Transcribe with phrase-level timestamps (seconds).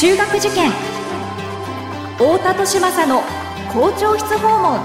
[0.00, 0.70] 中学受験。
[2.16, 3.20] 太田利政の
[3.70, 4.80] 校長室訪問。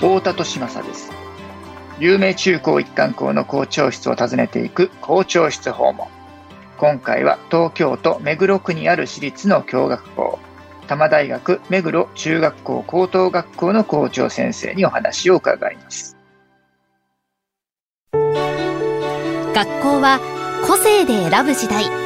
[0.00, 1.12] 太田利政です。
[2.00, 6.08] 有名中高一貫校の校長室を訪ねていく校長室訪問。
[6.76, 10.40] 今回は東京都目黒区にある私立の共学校。
[10.88, 16.16] 多摩大学目黒中学校高等学校の校長先生にお話を伺います。
[18.12, 20.18] 学校は
[20.66, 22.05] 個性で選ぶ時代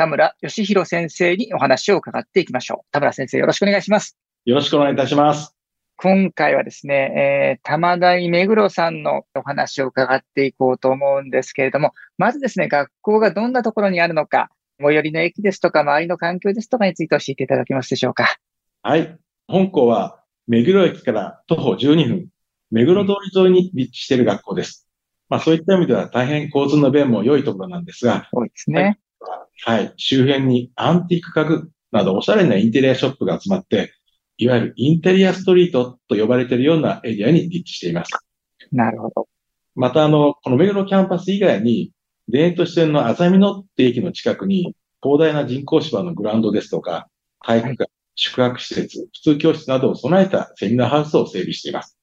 [0.00, 2.90] 田村義弘先生にお話を伺っていきましょう。
[2.90, 4.16] 田村先生よろしくお願いします。
[4.46, 5.54] よろしくお願いいたします。
[5.96, 14.48] 今回はですね、えー、玉大目黒さんのお話を伺っていこうと思うんですけれども、まずですね、学校がどんなところにあるのか、
[14.80, 18.38] 最寄りの駅ですとか、周りの環境ですとかについて教えていただけますでしょうか。
[18.82, 19.18] はい。
[19.48, 22.28] 本校は、目黒駅から徒歩12分、
[22.70, 24.88] 目黒通り沿いに立地している学校です。
[25.28, 28.98] まあそういった意味では大変交通の便も良いところなんですが、そうですね。
[29.64, 29.92] はい。
[29.96, 33.92] 周辺にアンティーク家具などおしゃれなインテリアショップが集まって、
[34.38, 38.10] いわゆるインテリアストリートと呼ばれているようなエリアに立地しています。
[38.72, 39.28] なるほど。
[39.74, 41.92] また、あの、この目黒キャンパス以外に、
[42.32, 47.08] 田園都市線の浅見野って駅の近くに、広大な人工芝のグラウンドですとか、
[47.44, 51.98] 体育館、宿泊施設、普通教室などを備えたセミナーハウスを整備しています。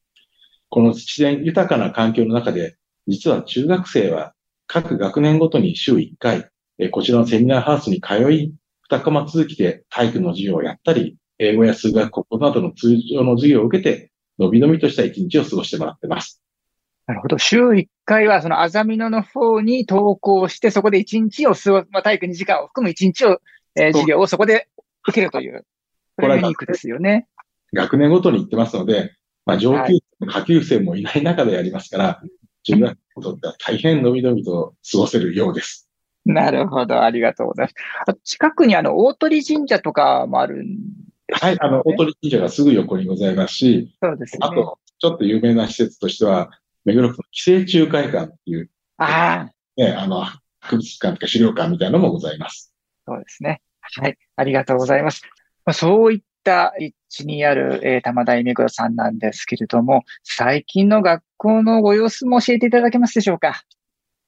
[0.69, 2.75] この自然豊かな環境の中で、
[3.07, 4.33] 実は中学生は
[4.65, 6.49] 各学年ごとに週1回、
[6.92, 8.53] こちらのセミナーハウスに通い、
[8.89, 16.42] 二コマ続きで体育の授業をやったり、英語や数学、国語などの通常の授業を受けて、のびのびとした一日を過ごしてもらってます。
[17.08, 17.37] なるほど。
[17.37, 23.42] 週1回は、そのあざみ野の方に登校して、そこで1日を過ご、まあ、体育2時間を含む1日を、
[23.76, 24.67] えー、授業をそこで
[25.08, 25.66] 受けるという。
[26.16, 27.27] これはユニークですよね。
[27.73, 29.14] 学年ごとに行ってますので、
[29.45, 32.21] まあ、上級、はい、下級生もいない中でやりますから、
[32.64, 35.86] 中学校にとっては大変のびのびと過ごせるようです。
[36.33, 37.02] なるほど。
[37.02, 37.70] ありがとうござい
[38.05, 38.20] ます。
[38.23, 40.77] 近くにあの、大鳥神社とかもあるん
[41.27, 41.49] ですね。
[41.49, 44.39] はい、あの、大鳥神社がすぐ横にございますし、そうですね。
[44.42, 46.52] あと、ちょっと有名な施設としては、
[46.86, 49.82] 目黒区の寄生虫会館っていう、ああ。
[49.82, 50.23] ね、あの、
[50.60, 52.73] 博物館とか資料館みたいなのもございます。
[53.05, 53.61] そうですね。
[53.82, 54.17] はい。
[54.36, 55.21] ありがとうございます。
[55.66, 63.64] まあ、そういった立地にある、えー、玉大目黒さんなんですけれども、最近の学校のご様子も教えていただけますでしょうか？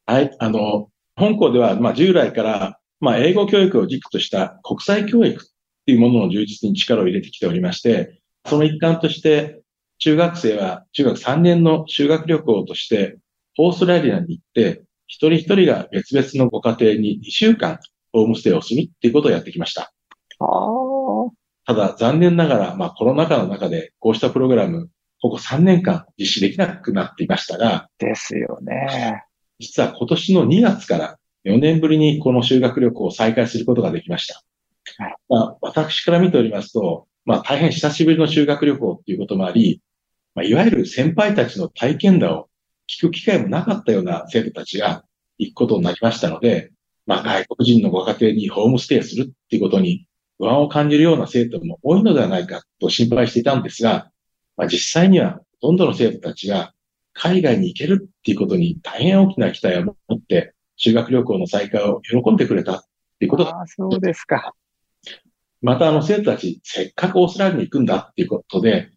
[0.05, 0.35] はい。
[0.39, 5.47] あの、本校では、まあ、従来から、まあ、英語教育を軸とした国際教育っ
[5.85, 9.61] ていうものの充実に力を入れてきておりまして、その一環として、
[9.99, 13.17] 中学生は中学3年の修学旅行として、
[13.57, 17.79] オーストラリアに行って、一人一人が別々のご家庭に2週間
[18.13, 19.91] ホームステイをするっていうことをやってきました。
[21.65, 24.89] ただ残念ながら、まあコロナ禍の中でこうしたプログラム、
[25.21, 27.89] ここ3年間実施できなくなっていましたが。
[27.97, 29.25] ですよね。
[29.59, 34.41] 実は今年の2月から4年ぶりにこの修学旅行を再開することができました。
[34.97, 39.81] はい、まあ、私から見ておりますと、まあ、大変久しぶりの修学旅行っていうこともあり、
[40.35, 42.49] まあ、いわゆる先輩たちの体験談を
[42.87, 45.03] 聞く機会もなかったような生徒たちが
[45.37, 46.71] 行くことになりましたので、
[47.05, 54.09] まあ、外国人のご家庭にホームステイするっていうことに不安を感じるような生徒も多いのではないかと心配していたんですが、
[54.57, 56.73] まあ、実際にはほとんどの生徒たちが
[57.21, 62.81] 海外に行けるっていうことに大変大きな期待を持って修学旅行の再開を喜んでくれたっ
[63.19, 64.53] ていうことああ、そうですか。
[65.61, 68.89] また、あの、生徒たち、せっかくオーストラリアに行くんだっていうことで、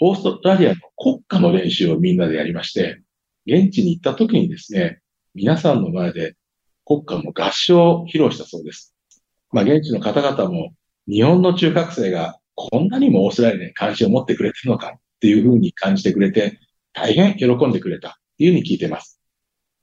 [0.00, 3.00] オーストラリアの国歌の練習をみんなでやりまして、
[3.46, 5.00] 現地に行った時にですね、
[5.36, 6.34] 皆さんの前で
[6.84, 8.96] 国歌の合唱を披露したそうです。
[9.52, 10.74] まあ、現地の方々も、
[11.06, 16.58] 日本の中学生がこんなにもオーストラリアに関心を持ってくれてるのかっていうふうに感じてくれて、
[17.00, 19.20] 大変喜んでくれたっていうふうに聞いています。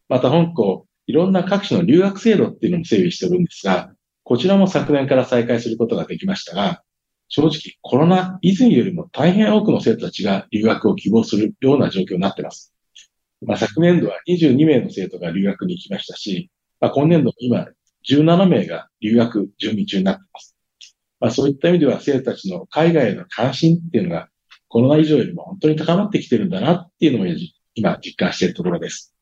[0.09, 3.91] また、香港、いろんな各種の留学制度っていうのも整備してるんですが、
[4.23, 6.81] こちらも昨年から再開することができましたが、
[7.27, 7.51] 正直
[7.81, 12.73] コロナ以前よりも大変多くの生徒たちが留学を希望するような状況になっています。
[13.41, 17.67] まあ、昨年度は22名の生徒が留学に行きましたし、まあ、今年度今
[18.09, 20.55] 17名が留学準備中になっています。
[21.19, 24.29] まあ、そういった意味では生徒たちの海外への関心っていうのが
[24.75, 27.27] コロナ以上よりも本当に高まってきてるんだなっていうのを
[27.75, 29.15] 今実感しているところです。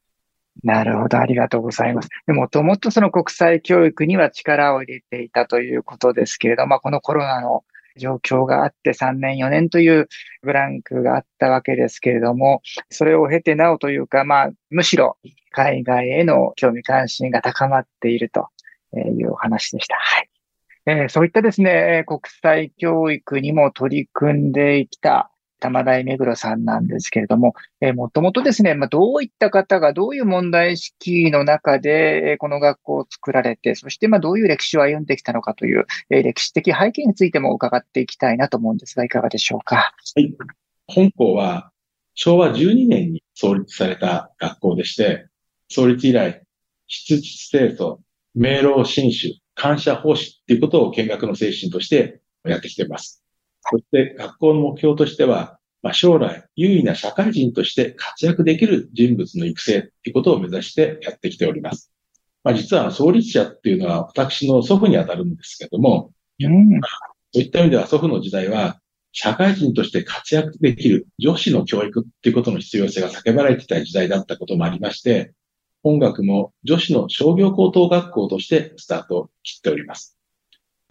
[0.63, 2.09] なるほど、ありがとうございます。
[2.25, 7.63] もともとその国際教育には力を入れていたということですけれども、このコロナの
[7.97, 10.07] 状況があって3年4年という
[10.41, 15.17] ブランクがあったわけですけれども、それを経てなおというか、まあ、むしろ
[15.51, 18.47] 海外への興味関心が高まっていると
[18.95, 19.97] いうお話でした。
[19.97, 20.29] はい。
[20.87, 25.29] えー、そういったですね、国際教育にも取り組んできた
[25.63, 39.75] 玉台目黒さんなんですけれども、えー、もともとですね、まあ、どういった方がどういう問題意識の中で、えー、この学校を作られて、そしてまあどういう歴史を歩んできたのかという、えー、歴史的背景についても伺っていきたいなと思うんですが、いかがでしょうか？
[39.77, 40.33] はい。
[40.87, 41.71] 本校は
[42.15, 45.27] 昭和12年に創立された学校でして、
[45.69, 46.43] 創立以来、
[46.87, 48.01] 質実清楚、
[48.35, 53.22] 明朗新種、感謝奉仕っていうことを見学の精神としてやってきています。
[53.69, 61.91] そして学校の目標としては、まあ、将来優位な社会人として活躍できる人物の育成っていうことを目指してやってきております。
[62.43, 66.81] まあ、実は創立者っていうのは私の祖父にあたるんですけども、うん、
[67.31, 68.79] そういった意味では祖父の時代は
[69.13, 75.33] 社会人として活躍できる女子の教育っていうことの必要性が叫ばれていた時代だったこともありまして、
[75.83, 80.17] 音楽も女子の商業高等学校としてスタートを切っております。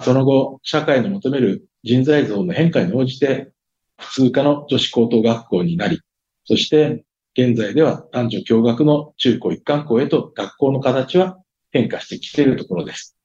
[0.03, 3.53] その後、社会の求める人材像の変化に応じて、
[3.99, 6.01] 普通科の女子高等学校になり、
[6.45, 7.05] そして
[7.35, 11.39] 現在では男女共学の中高一貫校へと学校の形は
[11.71, 13.17] 変化してきているところです。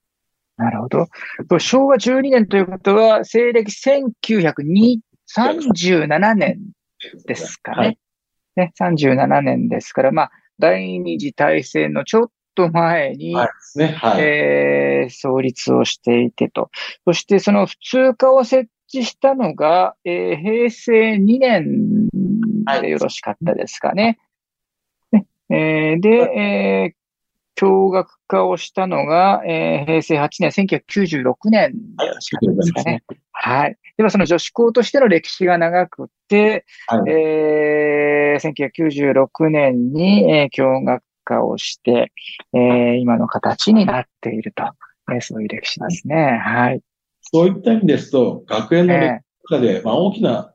[0.57, 1.07] なるほど。
[1.59, 6.59] 昭和12年ということは、西暦1937年
[7.25, 7.77] ですかね。
[7.77, 7.99] はい、
[8.55, 16.71] ね37年ですから、まあ、第二次大戦のちょっと前に、はいねはい、えー、創立をしていてと。
[17.05, 22.07] そしてその普通科を設置したのが、えー、平成2年
[22.81, 24.17] でよろしかったですかね。
[25.11, 33.03] はい、ねえー、で、えー、共学化をしたのが、えー、平成8年、1996年でよろしかったですかね。
[33.31, 33.77] はい。
[33.97, 42.13] では、その女子校としての歴史が長くて、はい、えー、1996年に、えー、共学化をして、
[42.53, 44.63] えー、今の形になっていると、
[45.11, 46.39] えー、そういう歴史ですね。
[46.41, 46.81] はい。
[47.21, 49.11] そういった意味ですと、学園の歴史
[49.51, 50.53] の中で、まあ、大きな、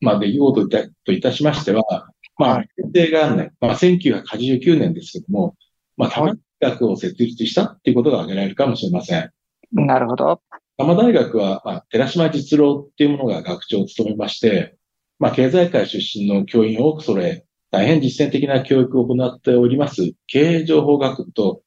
[0.00, 0.68] まあ、出来事
[1.04, 5.54] といたしましては、まあ、決定元年、まあ、1989年ですけども、
[5.96, 9.30] まあ、玉大学を設立したっていうことが挙げられるかもしれません。
[9.72, 10.40] なるほど。
[10.76, 14.76] 玉大学は、まあ、寺島実郎っていうものが学長を務めまして、
[15.18, 17.44] まあ、経済界出身の教員を多く揃え、
[17.74, 20.12] 大変実践的な教育を行っております。
[20.28, 21.62] 経営情報学部と、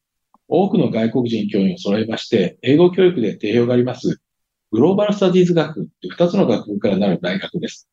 [0.48, 4.22] 多くの外国人教員を揃えまして、英語教育で定評があります。
[4.72, 7.90] グローバルスタディーズ学部って二つの学部からなる大学です。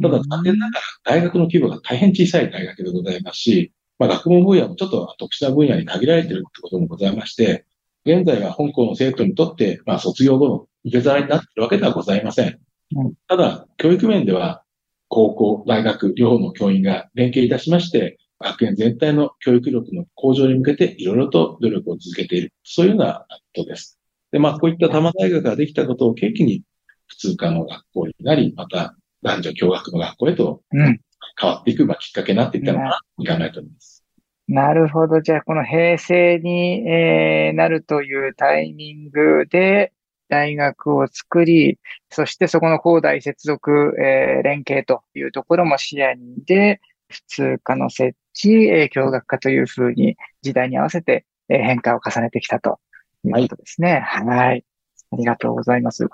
[0.00, 7.66] ただ、残念ながら大学の規模が大変小さい大学でございますし、まあ、学問分野もちょっと特殊な分野に限られているってこともございまして、
[8.06, 12.60] 現在は香港の生徒にとって、まあ、卒業後の受け皿になっているわけではございません、
[13.26, 14.62] ただ、教育面では、
[15.08, 22.52] 高校、大学、両方の教員が連携いたしまして、学園全体の教育力の向上に向けていろいろと努力を続けている。
[22.62, 23.98] そういうようなことです。
[24.30, 26.62] で、まあ、こういった多摩大学ができたことを契機に、
[27.06, 34.04] 普通科の学校になり、また男女共学の学校へと変わっていく、まあ、きっかけになっていったのかなと考えております。
[34.46, 35.20] なるほど。
[35.20, 39.92] じゃあ、この平成に、えー、なるというタイミングで、
[40.28, 41.78] 大学を作り、
[42.10, 52.78] そしてそこの広大接続、えー、連携というところも視野にで、普通科の設置、えー、教学科というふうに時代に合わせて、えー、変化を重ねてきたと
[53.24, 54.00] いうことですね。
[54.04, 54.26] はい。
[54.26, 54.64] はい
[55.10, 56.06] ありがとうございます。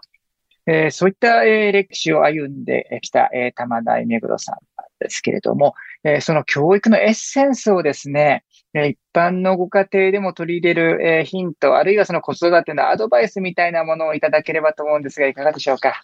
[0.66, 4.56] えー、そういった、えー、歴史を歩んできた、えー、玉台目黒さん
[4.98, 8.44] ですけれども、えー、その教育のエッセンスをですね、
[8.74, 16.02] え一般のご家庭でも取り入れる、えヒント、あるいはその子育てのアドバイスみたいなものをいただければと思うんですが、いかがでしょうか？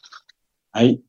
[0.73, 1.01] はい。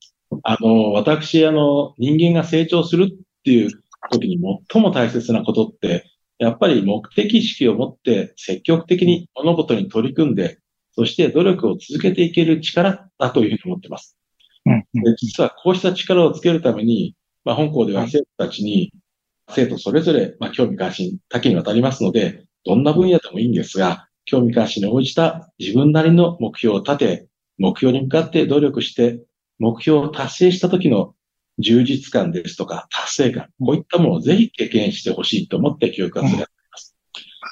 [0.43, 3.69] あの、私、あの、人間が成長するっていう
[4.11, 4.39] 時に
[4.71, 6.05] 最も大切なことって、
[6.39, 10.57] やっぱり目的意識を持って積極的に物事に取り組んで、
[10.93, 14.17] そして努力を続けていける力だというふうに思っています。
[14.65, 17.15] うん、で実はこうした力をつけるために、
[17.45, 18.91] まあ、本校では生徒たちに、
[19.53, 27.27] 生徒それぞれ、まあ、興味関心多岐にわたりますので、どんな分野でもいいんですが、興味関心に応じた自分なりの目標を立て、
[27.57, 29.21] 目標に向かって努力して、
[29.59, 31.13] 目標を達成した時の
[31.59, 36.95] 充実感ですとか達成感、こういったものをぜひ経験してほしいと思って教育活動をやっています。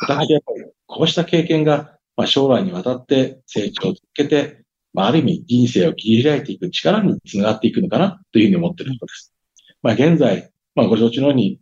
[0.02, 4.64] 私はやっぱりこうした経験が、まあ、将来にわたって成長を続けて、
[4.94, 9.34] まあ、ある意味人生を切り開いていく力につながっていくのかなというふうに思っていることです。
[9.82, 11.60] まあ、現在、まあ、ご承知のように、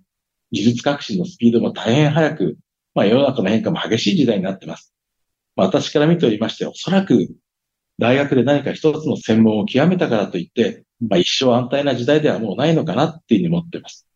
[0.51, 2.57] 技術革新のスピードも大変速く、
[2.93, 4.93] まあ世の中の変化も激しい時代になってます。
[5.55, 7.27] まあ、私から見ておりまして、おそらく
[7.99, 14.07] 大学で何か一つの専門を極めたからといって、まあ一生安泰な時代ではもうないのかなっていうふうに思っています。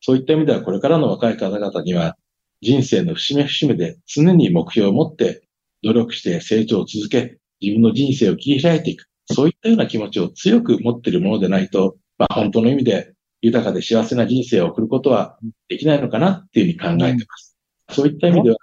[0.00, 2.16] そういった意味ではこれからの若い方々には
[2.60, 5.42] 人生の節目節目で常に目標を持って
[5.82, 9.06] 努力して成長を続け、自分の人生を切り開いていく。
[9.30, 17.56] そういったような気持ちを強く持っているものでないと、まあ本当の意味で豊かで幸せな人生を送ることはできないのかなっていうふうに考えています。
[17.90, 18.56] そういった意味では、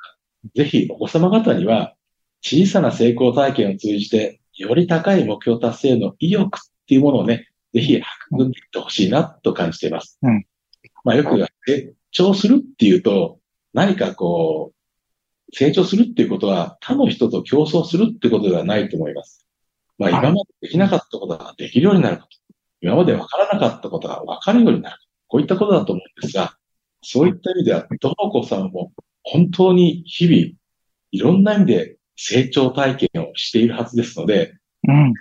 [0.54, 1.96] ぜひお子様方には
[2.42, 10.18] 小さな成功体験を通じて、より高い目標達成の意欲っていうものをね、ぜひ育んでいってほしいなと感じています。
[10.22, 10.46] うん、
[11.04, 13.40] まあよく成長するっていうと、
[13.74, 19.46] 何かこう、成長するっていうことは他の人と競争するってことではないと思います。
[19.98, 22.45] まあ今までできなかったことができるようになること。
[22.86, 24.98] 今まで分からなかったことが分かるようになる。
[25.28, 26.56] こういったことだと思うんですが、
[27.02, 30.56] そういった意味では、どのお子さんも本当に日々、
[31.10, 34.54] いろんな意味で成長体験をしているはずですので、
[34.88, 35.14] うん、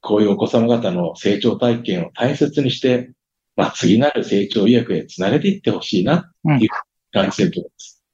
[0.00, 3.10] こういうお子様方の成長体験を大切にして、
[3.56, 6.70] まあ、次なる成長医薬へつなげていってほしいな、っていう
[7.10, 8.04] 感じでと思います。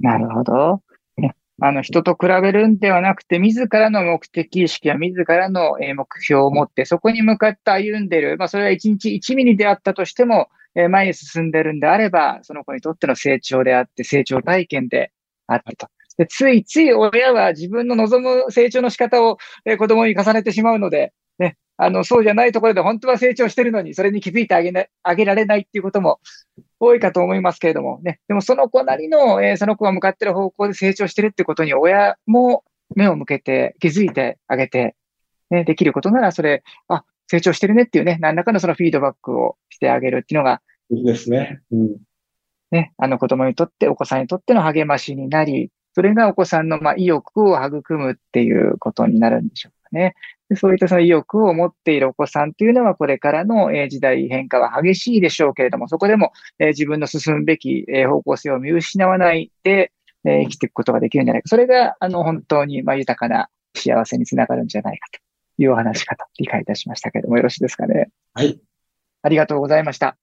[0.00, 0.80] なるほど。
[1.64, 8.36] あの、人と比べるんではなくて、自らの目的意識や自らの目標を持って、そこに向かって歩んでる。
[8.36, 10.48] まあ、それは1日1ミリであったとしても、
[10.90, 15.12] 前に進んでるんであれば、その子にとっての成長であって、成長体験で
[15.46, 15.86] あってと。
[16.18, 19.38] でついつい親は自分の望む成長の仕方を
[19.78, 26.20] 子供に重ねてしまうので、ね、あの、そうじゃないところで本当は成長してるのに、それに気づいてあげな、あげられないっていうことも
[26.78, 28.20] 多いかと思いますけれどもね。
[28.28, 32.64] でもその子なりの、えー、その子が向かってる方向で成長してるってことに親も
[32.94, 34.94] 目を向けて気づいてあげて、
[35.50, 40.60] ね、できることならそれ、あ、成長してるねっていうね、何らかのそのフィードバックをしてあげるっていうのが、
[40.90, 41.60] いいですね。
[41.70, 41.96] うん。
[42.70, 50.14] ね、あの子供にとって、お子さんにとっての励ましになり、それがお子さんのまあ意欲を育むっていうことになるんでしょうかね。
[50.56, 59.92] そういったその意欲を持っているお子さんというのは、これからの時代変化は激しいでしょうけれども、そこでも自分の進むべき方向性を見失わないで
[60.24, 61.48] 生きていくことができるんじゃないか。
[61.48, 65.20] それが、あの、本当にまあ豊かな幸せにつながるんじゃないかと
[65.62, 68.10] いうお話し方、理解いたしましたけれども、よろしいですかね。
[68.34, 68.60] はい。
[69.22, 70.16] ありがとうございました。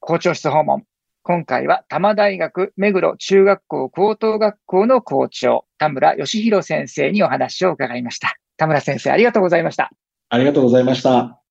[0.00, 0.84] 校長室訪問。
[1.24, 8.37] 今回は多摩大学目黒中学校高等学校の校長、田村義弘先生にお話を伺いました。
[8.58, 9.90] 田村先生、ありがとうございました。
[10.28, 11.40] ありがとうございました。